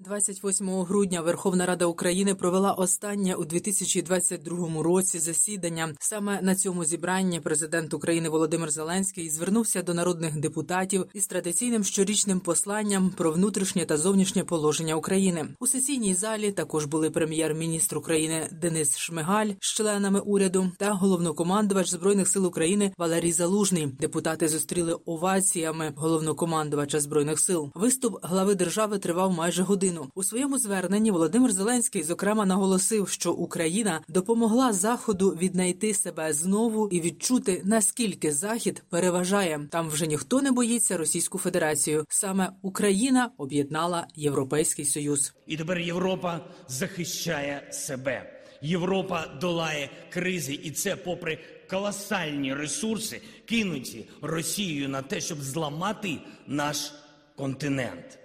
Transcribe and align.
28 0.00 0.84
грудня 0.84 1.20
Верховна 1.20 1.66
Рада 1.66 1.86
України 1.86 2.34
провела 2.34 2.72
останнє 2.72 3.34
у 3.34 3.44
2022 3.44 4.82
році 4.82 5.18
засідання. 5.18 5.94
Саме 6.00 6.42
на 6.42 6.54
цьому 6.54 6.84
зібранні 6.84 7.40
президент 7.40 7.94
України 7.94 8.28
Володимир 8.28 8.70
Зеленський 8.70 9.30
звернувся 9.30 9.82
до 9.82 9.94
народних 9.94 10.40
депутатів 10.40 11.04
із 11.14 11.26
традиційним 11.26 11.84
щорічним 11.84 12.40
посланням 12.40 13.10
про 13.10 13.32
внутрішнє 13.32 13.84
та 13.84 13.96
зовнішнє 13.96 14.44
положення 14.44 14.94
України. 14.94 15.48
У 15.60 15.66
сесійній 15.66 16.14
залі 16.14 16.52
також 16.52 16.84
були 16.84 17.10
прем'єр-міністр 17.10 17.98
України 17.98 18.48
Денис 18.52 18.98
Шмигаль 18.98 19.50
з 19.60 19.74
членами 19.74 20.20
уряду 20.20 20.72
та 20.76 20.92
головнокомандувач 20.92 21.90
збройних 21.90 22.28
сил 22.28 22.46
України 22.46 22.92
Валерій 22.98 23.32
Залужний. 23.32 23.86
Депутати 23.86 24.48
зустріли 24.48 24.96
оваціями 25.06 25.92
головнокомандувача 25.96 27.00
збройних 27.00 27.40
сил. 27.40 27.70
Виступ 27.74 28.16
глави 28.22 28.54
держави 28.54 28.98
тривав 28.98 29.32
майже 29.32 29.62
годину 29.62 29.87
годину. 29.88 30.10
У 30.14 30.22
своєму 30.22 30.58
зверненні 30.58 31.10
Володимир 31.10 31.52
Зеленський 31.52 32.02
зокрема 32.02 32.46
наголосив, 32.46 33.08
що 33.08 33.32
Україна 33.32 34.00
допомогла 34.08 34.72
Заходу 34.72 35.30
віднайти 35.30 35.94
себе 35.94 36.32
знову 36.32 36.88
і 36.88 37.00
відчути 37.00 37.62
наскільки 37.64 38.32
Захід 38.32 38.82
переважає. 38.90 39.68
Там 39.70 39.88
вже 39.88 40.06
ніхто 40.06 40.42
не 40.42 40.52
боїться 40.52 40.96
Російську 40.96 41.38
Федерацію. 41.38 42.04
Саме 42.08 42.52
Україна 42.62 43.30
об'єднала 43.38 44.06
Європейський 44.14 44.84
Союз. 44.84 45.34
І 45.46 45.56
тепер 45.56 45.78
Європа 45.78 46.40
захищає 46.68 47.68
себе. 47.72 48.34
Європа 48.62 49.26
долає 49.40 49.90
кризи, 50.10 50.60
і 50.62 50.70
це 50.70 50.96
попри 50.96 51.38
колосальні 51.70 52.54
ресурси, 52.54 53.20
кинуті 53.46 54.04
Росією 54.22 54.88
на 54.88 55.02
те, 55.02 55.20
щоб 55.20 55.42
зламати 55.42 56.18
наш 56.46 56.92
континент. 57.36 58.18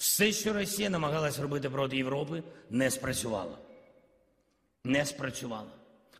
Все, 0.00 0.32
що 0.32 0.52
Росія 0.52 0.90
намагалась 0.90 1.38
робити 1.38 1.70
проти 1.70 1.96
Європи, 1.96 2.42
не 2.70 2.90
спрацювало. 2.90 3.58
Не 4.84 5.06
спрацювало. 5.06 5.70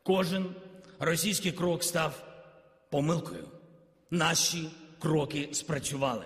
Кожен 0.02 0.54
російський 0.98 1.52
крок 1.52 1.84
став 1.84 2.22
помилкою. 2.90 3.48
Наші 4.10 4.70
кроки 4.98 5.48
спрацювали. 5.52 6.24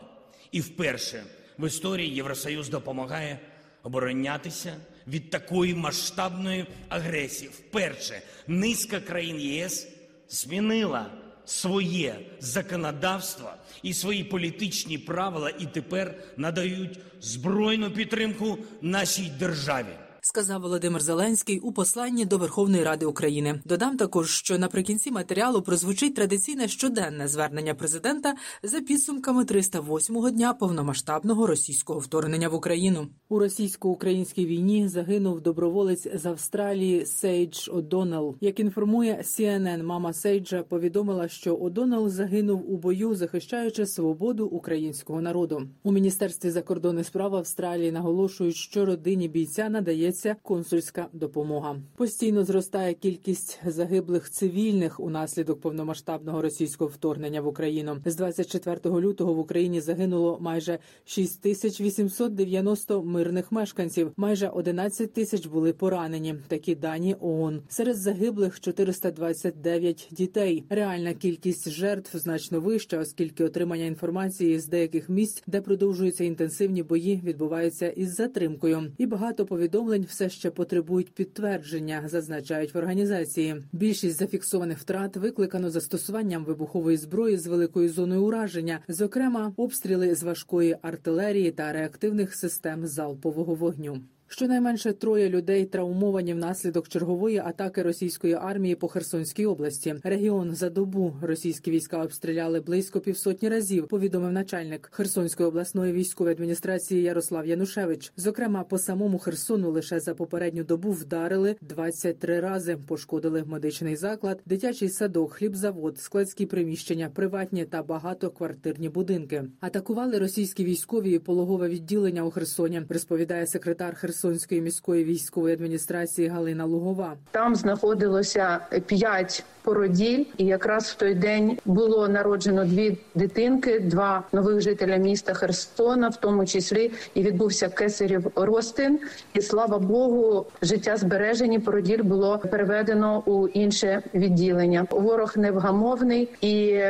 І 0.53 0.61
вперше 0.61 1.25
в 1.59 1.67
історії 1.67 2.15
Євросоюз 2.15 2.69
допомагає 2.69 3.41
оборонятися 3.83 4.77
від 5.07 5.31
такої 5.31 5.75
масштабної 5.75 6.67
агресії. 6.89 7.51
Вперше 7.51 8.23
низка 8.47 9.01
країн 9.01 9.41
ЄС 9.41 9.89
змінила 10.29 11.11
своє 11.45 12.17
законодавство 12.41 13.51
і 13.83 13.95
свої 13.95 14.25
політичні 14.25 14.99
правила, 14.99 15.51
і 15.59 15.67
тепер 15.67 16.15
надають 16.37 16.99
збройну 17.21 17.91
підтримку 17.91 18.59
нашій 18.83 19.33
державі 19.39 19.97
сказав 20.27 20.61
Володимир 20.61 21.03
Зеленський 21.03 21.59
у 21.59 21.73
посланні 21.73 22.25
до 22.25 22.39
Верховної 22.39 22.85
Ради 22.85 23.07
України. 23.07 23.61
Додам 23.65 23.97
також, 23.97 24.31
що 24.31 24.59
наприкінці 24.59 25.11
матеріалу 25.11 25.63
прозвучить 25.63 26.15
традиційне 26.15 26.69
щоденне 26.69 27.29
звернення 27.29 27.75
президента 27.75 28.35
за 28.63 28.81
підсумками 28.81 29.45
308-го 29.45 30.31
дня 30.31 30.55
повномасштабного 30.55 31.47
російського 31.47 31.99
вторгнення 31.99 32.49
в 32.49 32.55
Україну. 32.55 33.07
У 33.29 33.39
російсько-українській 33.39 34.47
війні 34.47 34.89
загинув 34.89 35.41
доброволець 35.41 36.07
з 36.15 36.27
Австралії 36.27 37.07
Сейдж 37.07 37.69
Одонел. 37.69 38.37
Як 38.41 38.61
інформує 38.61 39.23
CNN, 39.25 39.83
мама 39.83 40.13
Сейджа 40.13 40.63
повідомила, 40.63 41.29
що 41.29 41.55
Одонел 41.55 42.09
загинув 42.09 42.73
у 42.73 42.77
бою, 42.77 43.15
захищаючи 43.15 43.87
свободу 43.87 44.47
українського 44.47 45.21
народу. 45.21 45.63
У 45.83 45.93
міністерстві 45.93 46.51
закордонних 46.51 47.07
справ 47.07 47.35
Австралії 47.35 47.93
наголошують, 47.93 48.57
що 48.57 48.85
родині 48.85 49.29
бійця 49.29 49.69
надається 49.69 50.14
надається 50.15 50.37
консульська 50.43 51.07
допомога. 51.13 51.77
Постійно 51.97 52.45
зростає 52.45 52.95
кількість 52.95 53.61
загиблих 53.67 54.31
цивільних 54.31 55.01
унаслідок 55.01 55.61
повномасштабного 55.61 56.43
російського 56.43 56.91
вторгнення 56.95 57.41
в 57.41 57.47
Україну. 57.47 57.97
З 58.05 58.17
24 58.17 59.01
лютого 59.01 59.35
в 59.35 59.39
Україні 59.39 59.81
загинуло 59.81 60.39
майже 60.41 60.79
6890 61.05 63.03
мирних 63.03 63.53
мешканців. 63.53 64.13
Майже 64.17 64.49
11 64.49 65.13
тисяч 65.13 65.47
були 65.47 65.73
поранені. 65.73 66.35
Такі 66.49 66.75
дані 66.75 67.17
ООН. 67.21 67.63
серед 67.69 67.97
загиблих 67.97 68.61
429 68.61 70.09
дітей. 70.11 70.65
Реальна 70.71 71.15
кількість 71.15 71.71
жертв 71.71 72.19
значно 72.19 72.61
вища, 72.61 72.99
оскільки 72.99 73.45
отримання 73.45 73.85
інформації 73.85 74.59
з 74.59 74.67
деяких 74.67 75.09
місць, 75.09 75.43
де 75.47 75.61
продовжуються 75.61 76.25
інтенсивні 76.25 76.83
бої, 76.83 77.21
відбувається 77.25 77.89
із 77.89 78.15
затримкою, 78.15 78.93
і 78.99 79.07
багато 79.07 79.47
повідомлень 79.47 80.04
все 80.05 80.29
ще 80.29 80.51
потребують 80.51 81.15
підтвердження, 81.15 82.03
зазначають 82.07 82.75
в 82.75 82.79
організації. 82.79 83.57
Більшість 83.73 84.19
зафіксованих 84.19 84.79
втрат 84.79 85.17
викликано 85.17 85.71
застосуванням 85.71 86.45
вибухової 86.45 86.97
зброї 86.97 87.37
з 87.37 87.47
великою 87.47 87.89
зоною 87.89 88.25
ураження, 88.25 88.81
зокрема 88.89 89.53
обстріли 89.57 90.15
з 90.15 90.23
важкої 90.23 90.77
артилерії 90.83 91.51
та 91.51 91.73
реактивних 91.73 92.35
систем 92.35 92.87
залпового 92.87 93.55
вогню. 93.55 94.01
Щонайменше 94.37 94.93
троє 94.93 95.29
людей 95.29 95.65
травмовані 95.65 96.35
внаслідок 96.35 96.89
чергової 96.89 97.39
атаки 97.39 97.83
російської 97.83 98.35
армії 98.35 98.75
по 98.75 98.89
Херсонській 98.89 99.47
області. 99.47 99.95
Регіон 100.05 100.55
за 100.55 100.71
добу 100.71 101.17
російські 101.23 101.71
війська 101.71 102.03
обстріляли 102.03 102.61
близько 102.61 103.01
півсотні 103.01 103.49
разів. 103.49 103.89
Повідомив 103.89 104.33
начальник 104.33 104.89
Херсонської 104.93 105.49
обласної 105.49 105.93
військової 105.93 106.35
адміністрації 106.35 107.03
Ярослав 107.03 107.47
Янушевич. 107.47 108.13
Зокрема, 108.17 108.65
по 108.65 108.79
самому 108.79 109.19
Херсону 109.19 109.71
лише 109.71 110.01
за 110.01 110.15
попередню 110.15 110.65
добу 110.65 110.91
вдарили 110.91 111.57
23 111.61 112.41
рази. 112.41 112.77
Пошкодили 112.89 113.45
медичний 113.47 113.97
заклад, 113.97 114.41
дитячий 114.47 114.89
садок, 114.89 115.33
хлібзавод, 115.33 115.99
складські 115.99 116.47
приміщення, 116.47 117.11
приватні 117.15 117.65
та 117.65 117.83
багатоквартирні 117.83 118.89
будинки. 118.89 119.45
Атакували 119.61 120.19
російські 120.19 120.65
військові 120.65 121.13
і 121.13 121.19
пологове 121.19 121.69
відділення 121.69 122.25
у 122.25 122.31
Херсоні. 122.31 122.83
Розповідає 122.89 123.47
секретар 123.47 123.95
Херсон. 123.97 124.24
Херсонської 124.25 124.61
міської 124.61 125.05
військової 125.05 125.55
адміністрації 125.55 126.29
Галина 126.29 126.65
Лугова. 126.65 127.17
Там 127.31 127.57
знаходилося 127.57 128.61
п'ять 128.87 129.45
породіль, 129.63 130.25
і 130.37 130.45
якраз 130.45 130.85
в 130.85 130.95
той 130.95 131.15
день 131.15 131.59
було 131.65 132.09
народжено 132.09 132.65
дві 132.65 132.99
дитинки, 133.15 133.81
два 133.81 134.25
нових 134.33 134.61
жителя 134.61 134.97
міста 134.97 135.35
Херсона, 135.35 136.09
в 136.09 136.17
тому 136.17 136.47
числі 136.47 136.91
і 137.15 137.23
відбувся 137.23 137.69
кесарів 137.69 138.31
ростин. 138.37 139.01
І 139.35 139.41
слава 139.41 139.79
Богу, 139.79 140.47
життя 140.63 140.97
збережені 140.97 141.59
породіль 141.59 142.03
було 142.03 142.39
переведено 142.39 143.23
у 143.27 143.49
інше 143.49 144.03
відділення. 144.15 144.87
Ворог 144.91 145.33
невгамовний 145.37 146.29
і 146.41 146.81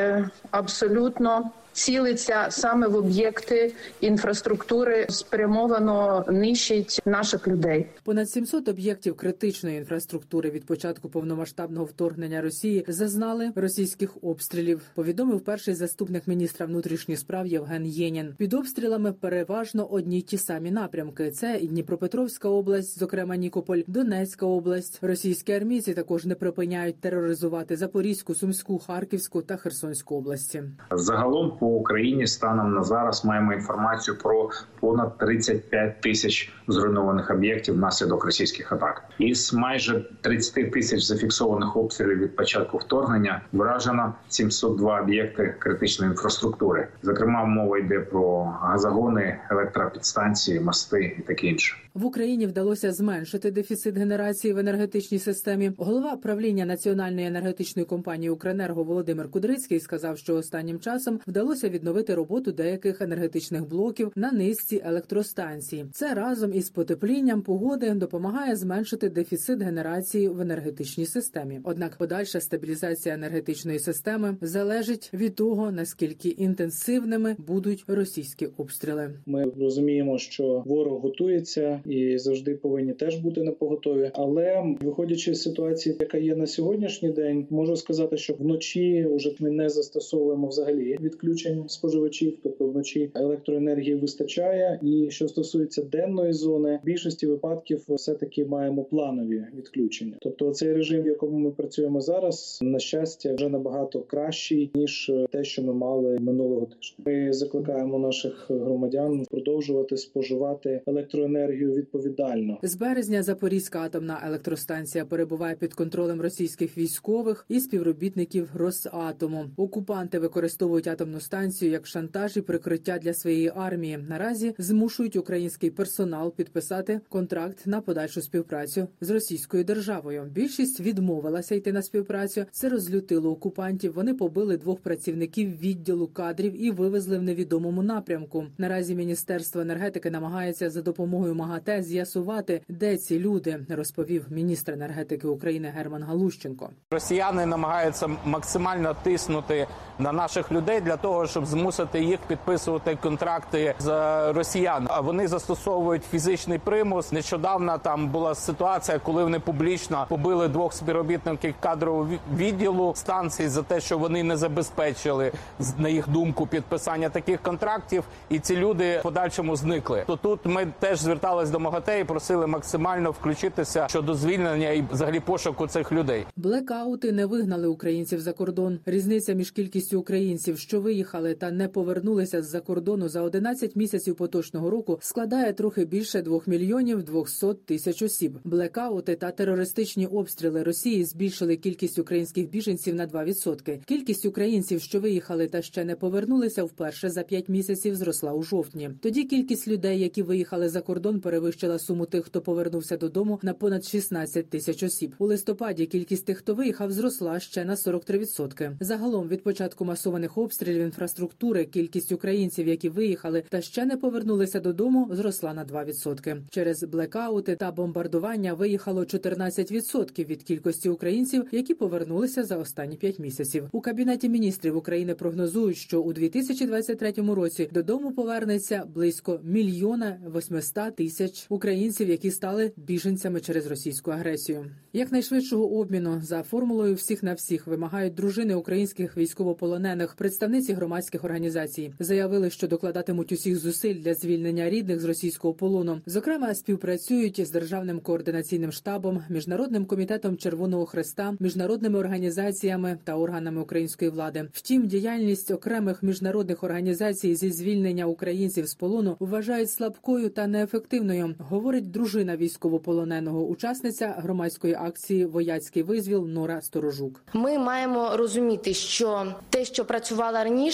абсолютно 0.50 1.50
цілиться 1.74 2.46
саме 2.50 2.88
в 2.88 2.96
об'єкти 2.96 3.72
інфраструктури, 4.00 5.06
спрямовано 5.08 6.24
нищить 6.28 7.00
наших 7.06 7.48
людей. 7.48 7.86
Понад 8.04 8.30
700 8.30 8.68
об'єктів 8.68 9.16
критичної 9.16 9.78
інфраструктури 9.78 10.50
від 10.50 10.66
початку 10.66 11.08
повномасштабного 11.08 11.84
вторгнення 11.84 12.40
Росії 12.40 12.84
зазнали 12.88 13.52
російських 13.54 14.16
обстрілів. 14.22 14.80
Повідомив 14.94 15.40
перший 15.40 15.74
заступник 15.74 16.26
міністра 16.28 16.66
внутрішніх 16.66 17.18
справ 17.18 17.46
Євген 17.46 17.86
Єнін. 17.86 18.34
Під 18.38 18.54
обстрілами 18.54 19.12
переважно 19.12 19.86
одні 19.86 20.18
й 20.18 20.22
ті 20.22 20.38
самі 20.38 20.70
напрямки: 20.70 21.30
це 21.30 21.58
і 21.60 21.66
Дніпропетровська 21.68 22.48
область, 22.48 22.98
зокрема 22.98 23.36
Нікополь, 23.36 23.80
Донецька 23.86 24.46
область. 24.46 24.98
Російські 25.02 25.52
армійці 25.52 25.94
також 25.94 26.24
не 26.24 26.34
припиняють 26.34 27.00
тероризувати 27.00 27.76
Запорізьку, 27.76 28.34
Сумську, 28.34 28.78
Харківську 28.78 29.42
та 29.42 29.56
Херсонську 29.56 30.16
області. 30.16 30.62
Загалом 30.90 31.56
по 31.64 31.70
Україні 31.70 32.26
станом 32.26 32.74
на 32.74 32.82
зараз 32.82 33.24
маємо 33.24 33.52
інформацію 33.52 34.18
про 34.18 34.50
понад 34.80 35.18
35 35.18 36.00
тисяч 36.00 36.52
зруйнованих 36.68 37.30
об'єктів 37.30 37.74
внаслідок 37.74 38.24
російських 38.24 38.72
атак. 38.72 39.04
Із 39.18 39.54
майже 39.54 40.04
30 40.20 40.72
тисяч 40.72 41.02
зафіксованих 41.02 41.76
обстрілів 41.76 42.18
від 42.18 42.36
початку 42.36 42.78
вторгнення 42.78 43.42
вражено 43.52 44.14
702 44.28 45.00
об'єкти 45.00 45.54
критичної 45.58 46.10
інфраструктури. 46.10 46.88
Зокрема, 47.02 47.44
мова 47.44 47.78
йде 47.78 48.00
про 48.00 48.44
газогони, 48.44 49.38
електропідстанції, 49.50 50.60
мости 50.60 51.16
і 51.18 51.22
таке 51.22 51.46
інше. 51.46 51.76
В 51.94 52.06
Україні 52.06 52.46
вдалося 52.46 52.92
зменшити 52.92 53.50
дефіцит 53.50 53.96
генерації 53.96 54.54
в 54.54 54.58
енергетичній 54.58 55.18
системі. 55.18 55.72
Голова 55.78 56.16
правління 56.16 56.64
національної 56.64 57.26
енергетичної 57.26 57.86
компанії 57.86 58.30
Укренерго 58.30 58.84
Володимир 58.84 59.30
Кудрицький 59.30 59.80
сказав, 59.80 60.18
що 60.18 60.36
останнім 60.36 60.80
часом 60.80 61.20
вдалося 61.26 61.53
вдалося 61.54 61.68
відновити 61.68 62.14
роботу 62.14 62.52
деяких 62.52 63.00
енергетичних 63.00 63.68
блоків 63.68 64.12
на 64.16 64.32
низці 64.32 64.82
електростанцій. 64.84 65.84
Це 65.92 66.14
разом 66.14 66.54
із 66.54 66.70
потеплінням 66.70 67.42
погоди 67.42 67.90
допомагає 67.90 68.56
зменшити 68.56 69.08
дефіцит 69.08 69.62
генерації 69.62 70.28
в 70.28 70.40
енергетичній 70.40 71.06
системі. 71.06 71.60
Однак, 71.64 71.96
подальша 71.96 72.40
стабілізація 72.40 73.14
енергетичної 73.14 73.78
системи 73.78 74.36
залежить 74.40 75.10
від 75.14 75.34
того 75.34 75.70
наскільки 75.70 76.28
інтенсивними 76.28 77.36
будуть 77.38 77.84
російські 77.86 78.48
обстріли. 78.56 79.10
Ми 79.26 79.44
розуміємо, 79.60 80.18
що 80.18 80.62
ворог 80.66 81.00
готується 81.00 81.80
і 81.86 82.18
завжди 82.18 82.54
повинні 82.54 82.92
теж 82.92 83.16
бути 83.16 83.42
на 83.42 83.52
поготові. 83.52 84.10
Але 84.14 84.74
виходячи 84.80 85.34
з 85.34 85.42
ситуації, 85.42 85.96
яка 86.00 86.18
є 86.18 86.36
на 86.36 86.46
сьогоднішній 86.46 87.12
день, 87.12 87.46
можу 87.50 87.76
сказати, 87.76 88.16
що 88.16 88.34
вночі 88.34 89.06
вже 89.10 89.34
ми 89.40 89.50
не 89.50 89.68
застосовуємо 89.68 90.48
взагалі 90.48 90.98
відключень 91.44 91.68
споживачів, 91.68 92.38
тобто 92.42 92.66
вночі 92.66 93.10
електроенергії 93.14 93.94
вистачає. 93.94 94.80
І 94.82 95.10
що 95.10 95.28
стосується 95.28 95.82
денної 95.82 96.32
зони, 96.32 96.80
в 96.82 96.86
більшості 96.86 97.26
випадків 97.26 97.84
все 97.88 98.14
таки 98.14 98.44
маємо 98.44 98.84
планові 98.84 99.44
відключення. 99.56 100.16
Тобто, 100.20 100.52
цей 100.52 100.72
режим, 100.72 101.02
в 101.02 101.06
якому 101.06 101.38
ми 101.38 101.50
працюємо 101.50 102.00
зараз, 102.00 102.58
на 102.62 102.78
щастя, 102.78 103.34
вже 103.34 103.48
набагато 103.48 104.00
кращий 104.00 104.70
ніж 104.74 105.12
те, 105.30 105.44
що 105.44 105.62
ми 105.62 105.74
мали 105.74 106.18
минулого 106.20 106.66
тижня. 106.66 106.96
Ми 107.06 107.32
закликаємо 107.32 107.98
наших 107.98 108.50
громадян 108.50 109.24
продовжувати 109.30 109.96
споживати 109.96 110.80
електроенергію 110.86 111.72
відповідально. 111.72 112.58
З 112.62 112.74
березня 112.74 113.22
Запорізька 113.22 113.78
атомна 113.80 114.22
електростанція 114.26 115.04
перебуває 115.04 115.56
під 115.56 115.74
контролем 115.74 116.20
російських 116.20 116.78
військових 116.78 117.44
і 117.48 117.60
співробітників 117.60 118.50
Росатому. 118.54 119.44
Окупанти 119.56 120.18
використовують 120.18 120.86
атомну 120.86 121.20
станцію 121.20 121.33
як 121.42 121.86
шантаж 121.86 122.36
і 122.36 122.40
прикриття 122.40 122.98
для 122.98 123.14
своєї 123.14 123.52
армії. 123.56 123.98
Наразі 124.08 124.54
змушують 124.58 125.16
український 125.16 125.70
персонал 125.70 126.34
підписати 126.34 127.00
контракт 127.08 127.66
на 127.66 127.80
подальшу 127.80 128.20
співпрацю 128.20 128.88
з 129.00 129.10
російською 129.10 129.64
державою. 129.64 130.24
Більшість 130.30 130.80
відмовилася 130.80 131.54
йти 131.54 131.72
на 131.72 131.82
співпрацю. 131.82 132.44
Це 132.50 132.68
розлютило 132.68 133.30
окупантів. 133.30 133.92
Вони 133.94 134.14
побили 134.14 134.56
двох 134.56 134.80
працівників 134.80 135.58
відділу 135.58 136.06
кадрів 136.06 136.64
і 136.64 136.70
вивезли 136.70 137.18
в 137.18 137.22
невідомому 137.22 137.82
напрямку. 137.82 138.46
Наразі 138.58 138.94
міністерство 138.94 139.60
енергетики 139.60 140.10
намагається 140.10 140.70
за 140.70 140.82
допомогою 140.82 141.34
МАГАТЕ 141.34 141.82
з'ясувати, 141.82 142.60
де 142.68 142.96
ці 142.96 143.18
люди, 143.18 143.66
розповів 143.68 144.26
міністр 144.30 144.72
енергетики 144.72 145.26
України 145.26 145.72
Герман 145.76 146.02
Галущенко. 146.02 146.70
Росіяни 146.90 147.46
намагаються 147.46 148.08
максимально 148.24 148.96
тиснути 149.02 149.66
на 149.98 150.12
наших 150.12 150.52
людей 150.52 150.80
для 150.80 150.96
того, 150.96 151.13
щоб 151.26 151.46
змусити 151.46 152.00
їх 152.00 152.18
підписувати 152.20 152.98
контракти 153.02 153.74
з 153.78 153.88
росіян. 154.32 154.86
А 154.90 155.00
вони 155.00 155.28
застосовують 155.28 156.02
фізичний 156.04 156.58
примус. 156.58 157.12
Нещодавно 157.12 157.78
там 157.78 158.08
була 158.08 158.34
ситуація, 158.34 158.98
коли 158.98 159.24
вони 159.24 159.40
публічно 159.40 160.06
побили 160.08 160.48
двох 160.48 160.72
співробітників 160.72 161.54
кадрового 161.60 162.08
відділу 162.36 162.92
станції 162.96 163.48
за 163.48 163.62
те, 163.62 163.80
що 163.80 163.98
вони 163.98 164.22
не 164.22 164.36
забезпечили 164.36 165.32
на 165.78 165.88
їх 165.88 166.08
думку 166.08 166.46
підписання 166.46 167.08
таких 167.08 167.42
контрактів, 167.42 168.04
і 168.30 168.38
ці 168.38 168.56
люди 168.56 168.98
в 168.98 169.02
подальшому 169.02 169.56
зникли. 169.56 170.04
То 170.06 170.16
тут 170.16 170.40
ми 170.44 170.66
теж 170.80 171.00
звертались 171.00 171.50
до 171.50 171.58
МАГАТЕ 171.58 172.00
і 172.00 172.04
просили 172.04 172.46
максимально 172.46 173.10
включитися 173.10 173.86
щодо 173.88 174.14
звільнення 174.14 174.70
і 174.70 174.84
взагалі 174.92 175.20
пошуку 175.20 175.66
цих 175.66 175.92
людей. 175.92 176.26
Блекаути 176.36 177.12
не 177.12 177.26
вигнали 177.26 177.68
українців 177.68 178.20
за 178.20 178.32
кордон. 178.32 178.78
Різниця 178.86 179.32
між 179.32 179.50
кількістю 179.50 180.00
українців, 180.00 180.58
що 180.58 180.80
виїхали 180.80 181.03
та 181.38 181.50
не 181.50 181.68
повернулися 181.68 182.42
з-за 182.42 182.60
кордону 182.60 183.08
за 183.08 183.22
11 183.22 183.76
місяців 183.76 184.14
поточного 184.14 184.70
року, 184.70 184.98
складає 185.00 185.52
трохи 185.52 185.84
більше 185.84 186.22
2 186.22 186.40
мільйонів 186.46 187.02
200 187.02 187.46
тисяч 187.64 188.02
осіб. 188.02 188.38
Блекаути 188.44 189.14
та 189.16 189.30
терористичні 189.30 190.06
обстріли 190.06 190.62
Росії 190.62 191.04
збільшили 191.04 191.56
кількість 191.56 191.98
українських 191.98 192.50
біженців 192.50 192.94
на 192.94 193.06
2%. 193.06 193.84
Кількість 193.84 194.26
українців, 194.26 194.80
що 194.80 195.00
виїхали 195.00 195.46
та 195.46 195.62
ще 195.62 195.84
не 195.84 195.96
повернулися, 195.96 196.64
вперше 196.64 197.10
за 197.10 197.22
5 197.22 197.48
місяців 197.48 197.96
зросла 197.96 198.32
у 198.32 198.42
жовтні. 198.42 198.90
Тоді 199.00 199.24
кількість 199.24 199.68
людей, 199.68 200.00
які 200.00 200.22
виїхали 200.22 200.68
за 200.68 200.80
кордон, 200.80 201.20
перевищила 201.20 201.78
суму 201.78 202.06
тих, 202.06 202.24
хто 202.24 202.40
повернувся 202.40 202.96
додому, 202.96 203.38
на 203.42 203.54
понад 203.54 203.84
16 203.84 204.50
тисяч 204.50 204.82
осіб. 204.82 205.14
У 205.18 205.26
листопаді 205.26 205.86
кількість 205.86 206.26
тих, 206.26 206.38
хто 206.38 206.54
виїхав, 206.54 206.92
зросла 206.92 207.40
ще 207.40 207.64
на 207.64 207.74
43%. 207.74 208.72
Загалом 208.80 209.28
від 209.28 209.42
початку 209.42 209.84
масованих 209.84 210.38
обстрілів 210.38 210.93
інфраструктури 210.94 211.64
кількість 211.64 212.12
українців, 212.12 212.68
які 212.68 212.88
виїхали 212.88 213.42
та 213.48 213.60
ще 213.60 213.84
не 213.84 213.96
повернулися 213.96 214.60
додому, 214.60 215.08
зросла 215.10 215.54
на 215.54 215.64
2%. 215.64 216.40
Через 216.50 216.84
блекаути 216.84 217.56
та 217.56 217.72
бомбардування 217.72 218.54
виїхало 218.54 219.00
14% 219.00 220.26
від 220.26 220.42
кількості 220.42 220.88
українців, 220.88 221.44
які 221.52 221.74
повернулися 221.74 222.44
за 222.44 222.56
останні 222.56 222.96
5 222.96 223.18
місяців. 223.18 223.68
У 223.72 223.80
кабінеті 223.80 224.28
міністрів 224.28 224.76
України 224.76 225.14
прогнозують, 225.14 225.76
що 225.76 226.00
у 226.00 226.12
2023 226.12 227.12
році 227.12 227.68
додому 227.72 228.12
повернеться 228.12 228.84
близько 228.94 229.40
мільйона 229.44 230.20
800 230.36 230.96
тисяч 230.96 231.46
українців, 231.48 232.08
які 232.08 232.30
стали 232.30 232.72
біженцями 232.76 233.40
через 233.40 233.66
російську 233.66 234.10
агресію. 234.10 234.66
Якнайшвидшого 234.92 235.78
обміну 235.78 236.20
за 236.22 236.42
формулою 236.42 236.94
всіх 236.94 237.22
на 237.22 237.34
всіх 237.34 237.66
вимагають 237.66 238.14
дружини 238.14 238.54
українських 238.54 239.16
військовополонених. 239.16 240.14
Представниці 240.14 240.74
громадських 240.84 241.24
організацій 241.24 241.92
заявили, 241.98 242.50
що 242.50 242.68
докладатимуть 242.68 243.32
усіх 243.32 243.56
зусиль 243.56 243.94
для 243.94 244.14
звільнення 244.14 244.70
рідних 244.70 245.00
з 245.00 245.04
російського 245.04 245.54
полону. 245.54 246.00
Зокрема, 246.06 246.54
співпрацюють 246.54 247.46
з 247.46 247.50
державним 247.50 248.00
координаційним 248.00 248.72
штабом, 248.72 249.22
міжнародним 249.28 249.84
комітетом 249.84 250.36
Червоного 250.36 250.86
Хреста, 250.86 251.34
міжнародними 251.40 251.98
організаціями 251.98 252.98
та 253.04 253.16
органами 253.16 253.60
української 253.60 254.10
влади. 254.10 254.48
Втім, 254.52 254.86
діяльність 254.86 255.50
окремих 255.50 256.02
міжнародних 256.02 256.64
організацій 256.64 257.34
зі 257.34 257.50
звільнення 257.50 258.06
українців 258.06 258.66
з 258.66 258.74
полону 258.74 259.16
вважають 259.20 259.70
слабкою 259.70 260.28
та 260.28 260.46
неефективною. 260.46 261.34
Говорить 261.38 261.90
дружина 261.90 262.36
військовополоненого, 262.36 263.44
учасниця 263.46 264.14
громадської 264.18 264.74
акції 264.74 265.26
Вояцький 265.26 265.82
визвіл 265.82 266.26
Нора 266.26 266.60
Сторожук. 266.62 267.20
Ми 267.32 267.58
маємо 267.58 268.16
розуміти, 268.16 268.74
що 268.74 269.34
те, 269.50 269.64
що 269.64 269.84
працювало 269.84 270.38
раніше, 270.44 270.73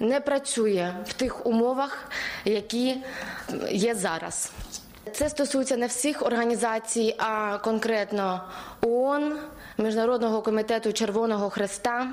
не 0.00 0.20
працює 0.20 0.94
в 1.06 1.12
тих 1.12 1.46
умовах, 1.46 2.10
які 2.44 2.96
є 3.70 3.94
зараз. 3.94 4.52
Це 5.12 5.28
стосується 5.28 5.76
не 5.76 5.86
всіх 5.86 6.22
організацій, 6.22 7.14
а 7.18 7.58
конкретно 7.58 8.40
ООН, 8.80 9.38
Міжнародного 9.78 10.42
комітету 10.42 10.92
Червоного 10.92 11.50
Хреста 11.50 12.08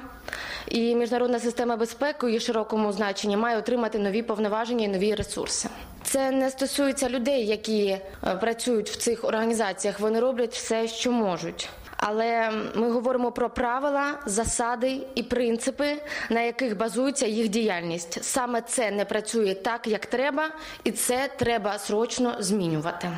і 0.67 0.95
міжнародна 0.95 1.39
система 1.39 1.77
безпеки 1.77 2.27
у 2.27 2.39
широкому 2.39 2.91
значенні 2.93 3.37
має 3.37 3.57
отримати 3.57 3.99
нові 3.99 4.21
повноваження 4.23 4.85
і 4.85 4.87
нові 4.87 5.15
ресурси. 5.15 5.69
Це 6.03 6.31
не 6.31 6.49
стосується 6.49 7.09
людей, 7.09 7.45
які 7.45 7.97
працюють 8.41 8.89
в 8.89 8.95
цих 8.95 9.23
організаціях. 9.23 9.99
Вони 9.99 10.19
роблять 10.19 10.53
все, 10.53 10.87
що 10.87 11.11
можуть. 11.11 11.69
Але 12.01 12.51
ми 12.75 12.91
говоримо 12.91 13.31
про 13.31 13.49
правила, 13.49 14.19
засади 14.25 15.01
і 15.15 15.23
принципи, 15.23 16.01
на 16.29 16.41
яких 16.41 16.77
базується 16.77 17.27
їх 17.27 17.49
діяльність. 17.49 18.23
Саме 18.23 18.61
це 18.61 18.91
не 18.91 19.05
працює 19.05 19.53
так, 19.53 19.87
як 19.87 20.05
треба, 20.05 20.49
і 20.83 20.91
це 20.91 21.29
треба 21.37 21.77
срочно 21.77 22.35
змінювати. 22.39 23.09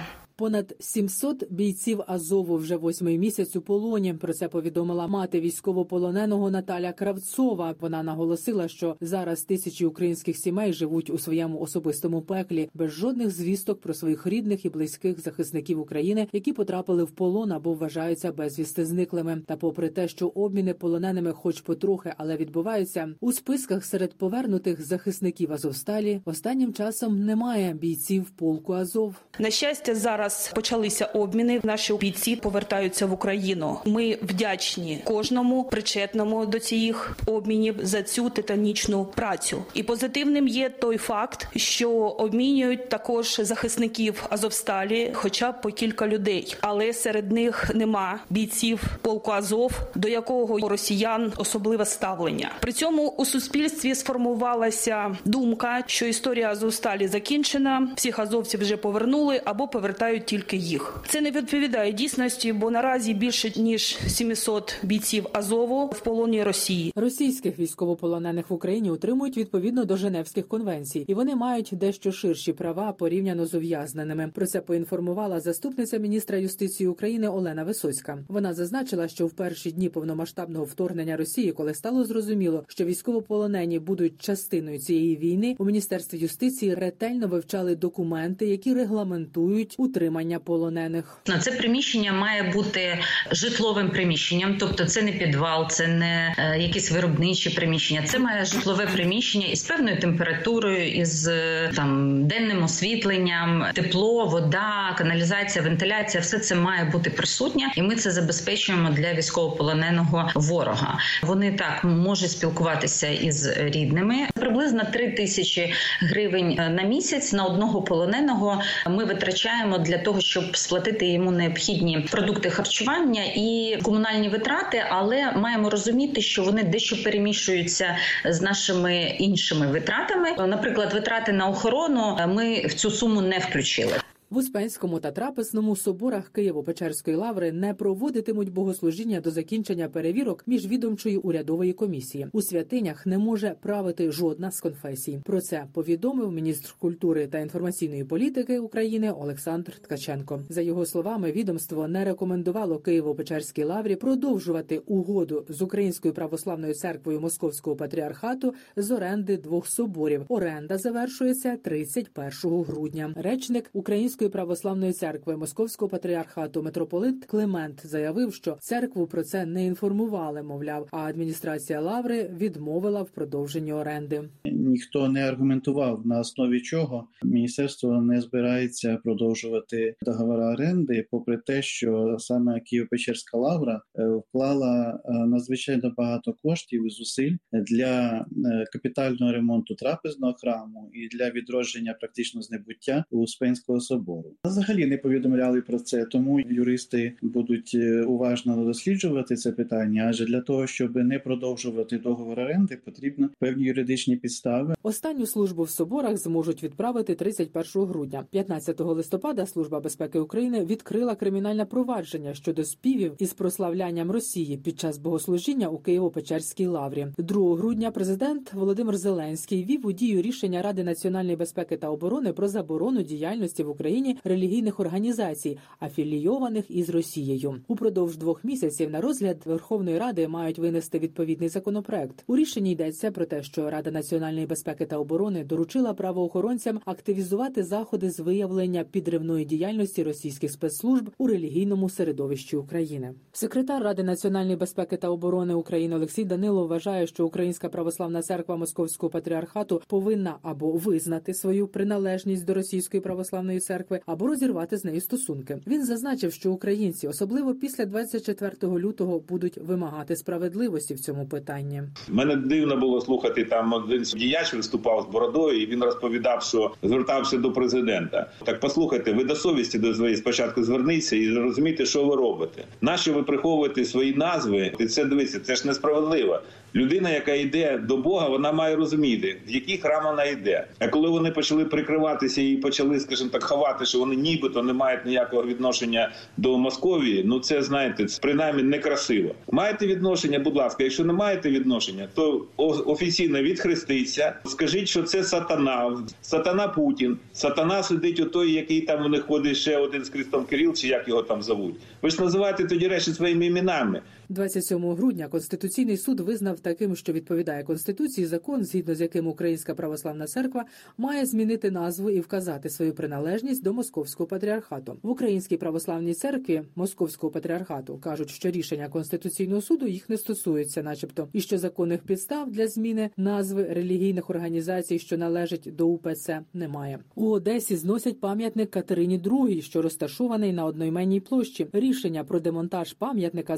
Понад 0.42 0.76
700 0.80 1.52
бійців 1.52 2.02
Азову 2.08 2.58
вже 2.58 2.76
восьмий 2.76 3.18
місяць 3.18 3.56
у 3.56 3.62
полоні. 3.62 4.14
Про 4.14 4.34
це 4.34 4.48
повідомила 4.48 5.08
мати 5.08 5.40
військовополоненого 5.40 6.52
Наталя 6.52 6.94
Кравцова. 6.94 7.76
Вона 7.80 8.04
наголосила, 8.04 8.68
що 8.68 8.96
зараз 9.02 9.42
тисячі 9.42 9.86
українських 9.86 10.38
сімей 10.38 10.74
живуть 10.74 11.10
у 11.10 11.18
своєму 11.18 11.60
особистому 11.60 12.22
пеклі 12.22 12.70
без 12.74 12.92
жодних 12.92 13.30
звісток 13.30 13.82
про 13.82 13.94
своїх 13.94 14.28
рідних 14.28 14.66
і 14.66 14.70
близьких 14.70 15.20
захисників 15.20 15.80
України, 15.80 16.28
які 16.34 16.54
потрапили 16.54 17.04
в 17.04 17.12
полон 17.12 17.52
або 17.52 17.74
вважаються 17.74 18.32
безвісти 18.32 18.86
зниклими. 18.86 19.42
Та, 19.48 19.56
попри 19.56 19.90
те, 19.90 20.08
що 20.08 20.28
обміни 20.28 20.74
полоненими, 20.74 21.32
хоч 21.32 21.62
потрохи, 21.62 22.14
але 22.18 22.38
відбуваються 22.38 23.16
у 23.20 23.32
списках 23.32 23.86
серед 23.86 24.14
повернутих 24.14 24.86
захисників 24.86 25.54
Азовсталі, 25.54 26.22
останнім 26.26 26.74
часом 26.74 27.26
немає 27.26 27.74
бійців 27.74 28.30
полку 28.30 28.74
Азов. 28.74 29.16
На 29.40 29.50
щастя, 29.50 29.96
зараз 29.96 30.31
зараз 30.32 30.52
почалися 30.56 31.06
обміни. 31.06 31.60
Наші 31.64 31.94
бійці 31.94 32.36
повертаються 32.36 33.06
в 33.06 33.14
Україну. 33.14 33.78
Ми 33.86 34.18
вдячні 34.22 35.02
кожному 35.04 35.64
причетному 35.64 36.46
до 36.46 36.60
цих 36.60 37.18
обмінів 37.26 37.76
за 37.82 38.04
цю 38.04 38.30
титанічну 38.30 39.06
працю. 39.06 39.64
І 39.74 39.84
позитивним 39.84 40.48
є 40.48 40.70
той 40.70 40.98
факт, 40.98 41.48
що 41.56 41.92
обмінюють 41.92 42.90
також 42.90 43.36
захисників 43.36 44.26
Азовсталі, 44.30 45.12
хоча 45.14 45.52
б 45.52 45.62
по 45.62 45.70
кілька 45.70 46.08
людей, 46.08 46.56
але 46.62 46.94
серед 46.94 47.32
них 47.32 47.72
нема 47.76 48.20
бійців 48.30 48.84
полку 49.02 49.32
Азов, 49.32 49.72
до 49.96 50.08
якого 50.08 50.56
у 50.56 50.68
росіян 50.68 51.34
особливе 51.38 51.86
ставлення. 51.86 52.52
При 52.60 52.72
цьому 52.72 53.08
у 53.08 53.26
суспільстві 53.26 53.96
сформувалася 53.96 55.18
думка, 55.26 55.84
що 55.88 56.06
історія 56.06 56.52
Азовсталі 56.52 57.08
закінчена. 57.08 57.88
Всіх 57.96 58.20
азовців 58.20 58.60
вже 58.60 58.78
повернули 58.78 59.42
або 59.46 59.68
повертають 59.68 60.21
тільки 60.25 60.58
їх. 60.58 61.04
Це 61.08 61.22
не 61.22 61.32
відповідає 61.32 61.94
дійсності, 61.94 62.54
бо 62.54 62.72
наразі 62.72 63.13
більше 63.13 63.62
ніж 63.62 63.98
700 64.08 64.75
бійців 64.84 65.28
Азову 65.34 65.86
в 65.86 66.00
полоні 66.00 66.44
Росії. 66.44 66.94
Російських 66.96 67.60
військовополонених 67.60 68.50
в 68.50 68.54
Україні 68.54 68.92
утримують 68.92 69.38
відповідно 69.38 69.86
до 69.86 69.98
Женевських 69.98 70.48
конвенцій, 70.48 71.06
і 71.08 71.13
вони 71.13 71.36
мають 71.36 71.70
дещо 71.72 72.12
ширші 72.12 72.54
права 72.54 72.92
порівняно 72.92 73.46
з 73.46 73.54
ув'язненими. 73.54 74.32
Про 74.34 74.46
це 74.46 74.62
поінформувала 74.62 75.40
заступниця 75.40 75.98
міністра 75.98 76.38
юстиції 76.38 76.88
України 76.88 77.28
Олена 77.28 77.63
Висоцька. 77.63 78.24
Вона 78.28 78.54
зазначила, 78.54 79.08
що 79.08 79.28
в 79.28 79.32
перші 79.32 79.72
дні 79.72 79.90
повномасштабного 79.90 80.66
вторгнення 80.66 81.18
Росії, 81.18 81.51
коли 81.51 81.74
стало 81.74 82.04
зрозуміло, 82.04 82.63
що 82.68 82.86
військовополонені 82.86 83.80
будуть 83.80 84.22
частиною 84.22 84.80
цієї 84.80 85.18
війни, 85.18 85.56
у 85.60 85.66
міністерстві 85.66 86.18
юстиції 86.18 86.75
ретельно 86.75 87.28
вивчали 87.28 87.75
документи, 87.75 88.48
які 88.48 88.74
регламентують 88.74 89.75
утримання 89.78 90.00
полонених. 90.46 91.17
Це 91.41 91.51
приміщення 91.51 92.13
має 92.13 92.43
бути 92.43 93.00
житловим 93.31 93.89
приміщенням, 93.89 94.58
тобто 94.60 94.86
це 94.86 95.01
не 95.01 95.12
підвал, 95.12 95.70
це 95.70 95.88
не 95.88 96.36
е, 96.38 96.60
якісь 96.60 96.91
виробничі 96.91 97.50
приміщення. 97.50 98.01
Це 98.05 98.20
має 98.20 98.46
житлове 98.46 98.88
приміщення 98.93 99.48
із 99.48 99.63
певною 99.63 100.00
температурою, 100.00 100.91
із 100.91 101.27
е, 101.27 101.72
там 101.75 102.22
денним 102.27 102.63
освітленням, 102.63 103.65
тепло, 103.74 104.25
вода, 104.25 104.96
каналізація, 104.98 105.63
вентиляція 105.63 106.22
все 106.22 106.39
це 106.39 106.55
має 106.55 106.86
бути 106.86 107.10
присутнє, 107.10 107.72
і 107.75 107.81
ми 107.81 107.96
це 107.96 108.12
забезпечуємо 108.12 108.89
для 108.89 109.13
військовополоненого 109.13 110.31
ворога. 110.36 110.98
Вони 111.22 111.51
так 111.51 111.84
можуть 111.84 112.31
спілкуватися 112.31 113.08
із 113.08 113.58
рідними. 113.58 114.27
Приблизно 114.51 114.84
3 114.93 115.12
тисячі 115.12 115.74
гривень 116.00 116.60
е, 116.60 116.70
на 116.70 116.84
місяць 116.84 117.34
на 117.34 117.46
одного 117.46 117.81
полоненого. 117.81 118.62
Ми 118.88 119.05
витрачаємо 119.05 119.77
для 119.77 119.98
того, 119.98 120.22
щоб 120.22 120.58
сплатити 120.58 121.08
йому 121.08 121.31
необхідні 121.31 122.08
продукти 122.12 122.50
харчування 122.50 123.24
і 123.36 123.79
комунальні 123.84 124.29
витрати, 124.29 124.84
але 124.89 125.31
маємо 125.31 125.70
розуміти, 125.70 126.22
що 126.22 126.43
вони 126.43 126.63
дещо 126.63 127.03
перемішуються 127.03 127.98
з 128.25 128.41
нашими 128.41 129.15
іншими 129.20 129.67
витратами. 129.67 130.48
Наприклад, 130.48 130.93
витрати 130.93 131.31
на 131.31 131.48
охорону 131.48 132.17
ми 132.27 132.62
в 132.65 132.74
цю 132.74 132.91
суму 132.91 133.22
не 133.22 133.38
включили. 133.38 133.93
В 134.32 134.38
Успенському 134.38 135.00
та 135.00 135.12
Трапесному 135.12 135.76
соборах 135.76 136.32
Києво-Печерської 136.34 137.16
лаври 137.16 137.52
не 137.52 137.74
проводитимуть 137.74 138.54
богослужіння 138.54 139.22
до 139.22 139.32
закінчення 139.32 139.90
перевірок 139.90 140.44
міжвідомчої 140.48 141.18
урядової 141.18 141.74
комісії. 141.74 142.28
У 142.32 142.42
святинях 142.42 143.06
не 143.06 143.18
може 143.18 143.56
правити 143.62 144.12
жодна 144.12 144.52
з 144.52 144.62
конфесій. 144.62 145.22
Про 145.26 145.42
це 145.42 145.66
повідомив 145.74 146.32
міністр 146.32 146.76
культури 146.80 147.28
та 147.28 147.40
інформаційної 147.40 148.04
політики 148.04 148.60
України 148.60 149.12
Олександр 149.12 149.80
Ткаченко. 149.80 150.42
За 150.50 150.62
його 150.62 150.86
словами, 150.86 151.32
відомство 151.32 151.88
не 151.88 152.06
рекомендувало 152.06 152.76
Києво-Печерській 152.76 153.66
лаврі 153.66 153.96
продовжувати 153.96 154.78
угоду 154.78 155.46
з 155.50 155.62
Українською 155.62 156.14
православною 156.14 156.74
церквою 156.74 157.22
Московського 157.22 157.76
патріархату 157.76 158.54
з 158.76 158.92
оренди 158.92 159.38
двох 159.38 159.68
соборів. 159.68 160.26
Оренда 160.30 160.78
завершується 160.78 161.58
31 161.58 162.64
грудня. 162.64 163.14
Речник 163.16 163.70
Української 163.74 164.21
Української 164.22 164.44
православної 164.44 164.94
церкви 164.94 165.38
Московського 165.38 165.90
патріархату 165.90 166.63
митрополит 166.63 167.25
Климент 167.25 167.82
заявив, 167.88 168.34
що 168.34 168.58
церкву 168.60 169.08
про 169.08 169.24
це 169.24 169.46
не 169.46 169.66
інформували, 169.66 170.44
мовляв, 170.44 170.88
а 170.92 170.98
адміністрація 170.98 171.82
лаври 171.82 172.32
відмовила 172.38 173.01
в 173.01 173.10
продовженні 173.10 173.74
оренди. 173.74 174.30
Ніхто 174.46 175.10
не 175.10 175.28
аргументував 175.30 176.08
на 176.08 176.20
основі 176.20 176.62
чого 176.62 177.08
міністерство 177.24 178.01
не 178.01 178.22
збирається 178.22 178.98
продовжувати 179.04 179.96
договори 180.01 180.44
оренди, 180.44 181.08
попри 181.12 181.38
те, 181.38 181.62
що 181.62 182.16
саме 182.20 182.54
Києво-Печерська 182.54 183.38
лавра 183.38 183.82
вклала 183.96 185.00
надзвичайно 185.06 185.94
багато 185.98 186.34
коштів 186.44 186.88
і 186.88 186.90
зусиль 186.90 187.36
для 187.51 188.25
капітального 188.74 189.32
ремонту 189.32 189.75
трапезного 189.75 190.34
храму 190.34 190.90
і 190.94 191.08
для 191.08 191.30
відродження 191.30 191.94
практично 191.94 192.42
знебуття 192.42 193.06
Успенського 193.12 193.80
собору. 193.80 194.11
Взагалі 194.46 194.86
не 194.86 194.98
повідомляли 194.98 195.62
про 195.62 195.80
це, 195.80 196.06
тому 196.06 196.39
юристи 196.39 197.13
будуть 197.22 197.77
уважно 198.08 198.65
досліджувати 198.65 199.36
це 199.36 199.51
питання. 199.51 200.06
Адже 200.10 200.25
для 200.25 200.41
того, 200.41 200.68
щоб 200.68 200.96
не 200.96 201.20
продовжувати 201.20 201.98
договор 201.98 202.39
оренди, 202.39 202.77
потрібно 202.86 203.30
певні 203.39 203.63
юридичні 203.63 204.15
підстави. 204.15 204.75
Останню 204.84 205.25
службу 205.25 205.63
в 205.63 205.70
соборах 205.70 206.18
зможуть 206.18 206.63
відправити 206.63 207.15
31 207.15 207.84
грудня. 207.84 208.25
15 208.32 208.80
листопада 208.80 209.46
Служба 209.46 209.80
безпеки 209.80 210.20
України 210.20 210.65
відкрила 210.65 211.15
кримінальне 211.15 211.65
провадження 211.65 212.34
щодо 212.34 212.63
співів 212.63 213.13
із 213.20 213.34
прославлянням 213.34 214.12
Росії 214.12 214.58
під 214.58 214.80
час 214.80 214.98
богослужіння 214.98 215.70
у 215.70 215.77
Києво-Печерській 215.77 216.68
лаврі. 216.68 217.08
2 217.18 217.56
грудня 217.56 217.91
президент 217.91 218.53
Володимир 218.53 218.98
Зеленський 218.98 219.63
вів 219.63 219.88
у 219.88 219.91
дію 219.91 220.22
рішення 220.22 220.62
Ради 220.62 220.84
національної 220.84 221.36
безпеки 221.36 221.77
та 221.77 221.89
оборони 221.89 222.34
про 222.34 222.48
заборону 222.48 223.03
діяльності 223.03 223.63
в 223.63 223.70
Україні 223.70 224.00
релігійних 224.24 224.79
організацій, 224.79 225.58
афілійованих 225.79 226.72
із 226.72 226.89
Росією. 226.89 227.55
Упродовж 227.67 228.17
двох 228.17 228.43
місяців 228.43 228.89
на 228.89 229.01
розгляд 229.01 229.41
Верховної 229.46 229.98
Ради 229.98 230.27
мають 230.27 230.60
винести 230.60 231.00
відповідний 231.00 231.50
законопроект. 231.50 232.24
У 232.27 232.36
рішенні 232.36 232.72
йдеться 232.72 233.12
про 233.12 233.25
те, 233.25 233.43
що 233.43 233.70
Рада 233.70 233.91
національної 233.91 234.46
безпеки 234.46 234.86
та 234.86 234.98
оборони 234.98 235.43
доручила 235.43 235.93
правоохоронцям 235.93 236.79
активізувати 236.86 237.63
заходи 237.63 238.10
з 238.10 238.20
виявлення 238.20 238.84
підривної 238.84 239.46
діяльності 239.46 240.03
російських 240.03 240.51
спецслужб 240.51 241.10
у 241.17 241.27
релігійному 241.27 241.89
середовищі 241.89 242.58
України. 242.58 243.13
Секретар 243.31 243.84
Ради 243.84 244.03
національної 244.03 244.55
безпеки 244.55 244.98
та 244.98 245.10
оборони 245.10 245.53
України 245.53 245.96
Олексій 245.96 246.24
Данило 246.24 246.67
вважає, 246.67 247.08
що 247.08 247.25
Українська 247.25 247.70
православна 247.70 248.22
церква 248.22 248.58
Московського 248.58 249.10
патріархату 249.10 249.81
повинна 249.88 250.38
або 250.41 250.72
визнати 250.72 251.34
свою 251.34 251.67
приналежність 251.67 252.46
до 252.46 252.53
російської 252.53 253.01
православної 253.01 253.60
церкви, 253.60 253.91
або 254.06 254.28
розірвати 254.28 254.78
з 254.78 254.86
нею 254.86 255.02
стосунки. 255.02 255.58
Він 255.68 255.86
зазначив, 255.86 256.34
що 256.34 256.52
українці, 256.52 257.08
особливо 257.08 257.54
після 257.54 257.86
24 257.86 258.52
лютого, 258.64 259.20
будуть 259.30 259.58
вимагати 259.58 260.16
справедливості 260.16 260.94
в 260.94 261.00
цьому 261.00 261.26
питанні. 261.26 261.84
Мене 262.10 262.36
дивно 262.36 262.78
було 262.78 263.02
слухати 263.02 263.44
там 263.44 263.74
один 263.74 264.04
діяч 264.04 264.54
виступав 264.54 265.08
з 265.10 265.14
бородою, 265.14 265.62
і 265.62 265.66
він 265.66 265.84
розповідав, 265.84 266.44
що 266.44 266.72
звертався 266.84 267.38
до 267.38 267.52
президента. 267.52 268.30
Так 268.44 268.60
послухайте, 268.60 269.12
ви 269.12 269.24
до 269.24 269.36
совісті 269.36 269.80
до 269.80 269.94
своєї 269.94 270.18
спочатку 270.18 270.64
зверніться 270.64 271.16
і 271.16 271.34
зрозумійте, 271.34 271.86
що 271.86 272.06
ви 272.06 272.16
робите. 272.16 272.64
Нащо 272.82 273.14
ви 273.14 273.24
приховуєте 273.24 273.86
свої 273.86 274.16
назви? 274.16 274.74
І 274.80 274.86
це 274.86 275.06
дивіться, 275.06 275.40
це 275.40 275.56
ж 275.56 275.68
несправедливо. 275.68 276.42
Людина, 276.75 277.10
яка 277.10 277.34
йде 277.34 277.78
до 277.78 277.98
Бога, 277.98 278.30
вона 278.30 278.51
має 278.51 278.75
розуміти, 278.75 279.38
в 279.48 279.51
який 279.51 279.78
храм 279.78 280.04
вона 280.06 280.25
йде. 280.25 280.68
А 280.80 280.88
коли 280.88 281.10
вони 281.10 281.32
почали 281.32 281.66
прикриватися 281.66 282.42
і 282.42 282.56
почали, 282.56 283.00
скажімо 283.00 283.30
так, 283.30 283.44
ховати, 283.44 283.86
що 283.86 284.00
вони 284.00 284.16
нібито 284.16 284.63
не 284.63 284.74
мають 284.74 285.06
ніякого 285.06 285.44
відношення 285.44 286.12
до 286.38 286.58
Московії, 286.58 287.24
ну 287.25 287.40
це 287.40 287.63
знаєте, 287.63 288.06
це 288.06 288.20
принаймні 288.22 288.63
некрасиво. 288.63 289.36
Маєте 289.51 289.88
відношення, 289.88 290.40
будь 290.40 290.56
ласка. 290.56 290.84
Якщо 290.84 291.06
не 291.06 291.13
маєте 291.13 291.50
відношення, 291.50 292.08
то 292.16 292.46
офіційно 292.86 293.42
відхреститься. 293.42 294.34
Скажіть, 294.46 294.88
що 294.88 295.04
це 295.04 295.24
сатана, 295.24 295.98
сатана 296.22 296.68
Путін, 296.68 297.18
сатана 297.34 297.84
сидить 297.84 298.20
у 298.20 298.25
той, 298.25 298.51
який 298.51 298.82
там 298.82 299.13
у 299.13 299.22
ходить 299.28 299.58
ще 299.58 299.78
один 299.78 300.04
з 300.04 300.10
Крістом 300.10 300.46
Кирил, 300.46 300.74
чи 300.74 300.88
як 300.88 301.08
його 301.08 301.24
там 301.24 301.42
зовуть. 301.42 301.75
Ви 302.01 302.10
ж 302.10 302.22
називаєте 302.22 302.63
тоді 302.63 302.88
речі 302.88 303.12
своїми 303.12 303.46
іменами. 303.46 304.01
27 304.32 304.94
грудня 304.94 305.28
Конституційний 305.28 305.98
суд 305.98 306.20
визнав 306.20 306.60
таким, 306.60 306.96
що 306.96 307.14
відповідає 307.14 307.64
конституції 307.64 308.28
закон, 308.28 308.64
згідно 308.64 308.96
з 308.96 309.02
яким 309.02 309.28
Українська 309.28 309.76
православна 309.76 310.28
церква 310.28 310.66
має 310.98 311.26
змінити 311.26 311.72
назву 311.72 312.10
і 312.10 312.20
вказати 312.20 312.70
свою 312.70 312.94
приналежність 312.94 313.64
до 313.64 313.74
московського 313.74 314.28
патріархату 314.28 314.98
в 315.04 315.10
Українській 315.10 315.58
православній 315.58 316.14
церкві 316.14 316.62
Московського 316.76 317.32
патріархату. 317.32 317.98
кажуть, 317.98 318.30
що 318.30 318.52
рішення 318.52 318.90
конституційного 318.90 319.62
суду 319.62 319.88
їх 319.88 320.10
не 320.10 320.18
стосується, 320.18 320.84
начебто, 320.84 321.28
і 321.34 321.42
що 321.42 321.58
законних 321.58 322.02
підстав 322.02 322.52
для 322.52 322.68
зміни 322.68 323.10
назви 323.18 323.64
релігійних 323.64 324.30
організацій, 324.30 325.00
що 325.00 325.18
належать 325.18 325.70
до 325.76 325.88
УПЦ, 325.88 326.40
немає. 326.54 327.00
У 327.16 327.30
Одесі 327.30 327.76
зносять 327.76 328.20
пам'ятник 328.20 328.72
Катерині 328.72 329.20
II, 329.20 329.62
що 329.62 329.82
розташований 329.82 330.54
на 330.54 330.66
одноіменній 330.66 331.20
площі. 331.20 331.68
Рішення 331.74 332.24
про 332.24 332.40
демонтаж 332.40 332.94
пам'ятника 332.94 333.58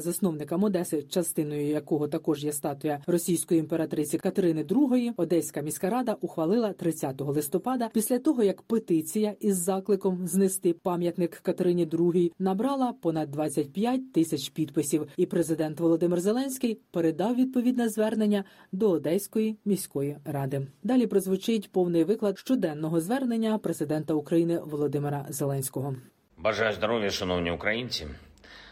Одеси, 0.64 1.02
частиною 1.02 1.66
якого 1.66 2.08
також 2.08 2.44
є 2.44 2.52
статуя 2.52 3.00
російської 3.06 3.60
імператриці 3.60 4.18
Катерини 4.18 4.62
II, 4.64 5.12
Одеська 5.16 5.60
міська 5.60 5.90
рада 5.90 6.16
ухвалила 6.20 6.72
30 6.72 7.20
листопада 7.20 7.90
після 7.92 8.18
того, 8.18 8.42
як 8.42 8.62
петиція 8.62 9.34
із 9.40 9.56
закликом 9.56 10.26
знести 10.26 10.72
пам'ятник 10.72 11.40
Катерині 11.42 11.86
II 11.86 12.32
набрала 12.38 12.92
понад 12.92 13.30
25 13.30 14.12
тисяч 14.12 14.48
підписів, 14.48 15.08
і 15.16 15.26
президент 15.26 15.80
Володимир 15.80 16.20
Зеленський 16.20 16.80
передав 16.90 17.34
відповідне 17.34 17.88
звернення 17.88 18.44
до 18.72 18.90
Одеської 18.90 19.56
міської 19.64 20.16
ради. 20.24 20.66
Далі 20.82 21.06
прозвучить 21.06 21.72
повний 21.72 22.04
виклад 22.04 22.38
щоденного 22.38 23.00
звернення 23.00 23.58
президента 23.58 24.14
України 24.14 24.60
Володимира 24.64 25.26
Зеленського. 25.28 25.94
Бажаю 26.38 26.72
здоров'я, 26.72 27.10
шановні 27.10 27.50
українці. 27.50 28.06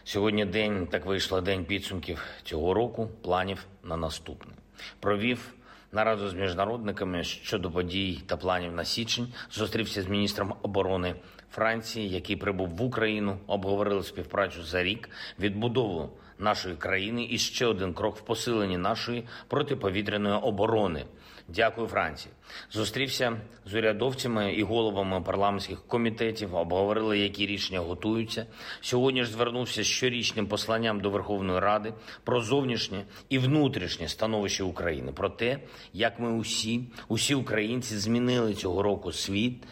Сьогодні 0.04 0.44
день 0.44 0.87
так 0.87 1.06
вийшло 1.06 1.40
день 1.40 1.64
підсумків 1.64 2.25
цього 2.42 2.75
року, 2.75 3.09
планів 3.23 3.64
на 3.85 3.97
наступне. 3.97 4.52
Провів 5.00 5.54
нараду 5.92 6.28
з 6.28 6.35
міжнародниками 6.35 7.25
щодо 7.25 7.71
подій 7.71 8.23
та 8.26 8.37
планів 8.37 8.73
на 8.73 8.85
січень. 8.85 9.32
Зустрівся 9.50 10.02
з 10.02 10.06
міністром 10.06 10.54
оборони 10.62 11.14
Франції, 11.52 12.11
який 12.11 12.37
прибув 12.37 12.68
в 12.68 12.82
Україну. 12.82 13.38
Обговорили 13.47 14.02
співпрацю 14.02 14.62
за 14.62 14.82
рік, 14.82 15.11
відбудову 15.38 16.11
нашої 16.38 16.76
країни 16.76 17.26
і 17.30 17.38
ще 17.38 17.66
один 17.66 17.94
крок 17.94 18.16
в 18.16 18.21
посиленні 18.21 18.78
нашої 18.78 19.25
протиповітряної 19.49 20.35
оборони. 20.35 21.04
Дякую, 21.49 21.87
Франції. 21.87 22.35
Зустрівся 22.71 23.40
з 23.66 23.75
урядовцями 23.75 24.52
і 24.52 24.62
головами 24.62 25.21
парламентських 25.21 25.87
комітетів. 25.87 26.54
Обговорили, 26.54 27.18
які 27.18 27.47
рішення 27.47 27.80
готуються. 27.80 28.47
Сьогодні 28.80 29.25
ж 29.25 29.30
звернувся 29.30 29.82
з 29.82 29.87
щорічним 29.87 30.47
посланням 30.47 31.00
до 31.00 31.11
Верховної 31.11 31.61
Ради 31.61 31.94
про 32.25 32.40
зовнішнє 32.40 33.04
і 33.28 33.38
внутрішнє 33.38 34.09
становище 34.09 34.64
України, 34.64 35.12
про 35.12 35.28
те, 35.28 35.59
як 35.92 36.21
ми 36.21 36.32
усі, 36.32 36.85
усі 37.09 37.35
українці, 37.35 37.97
змінили 37.97 38.54
цього 38.54 38.82
року 38.82 39.12
світ, 39.12 39.62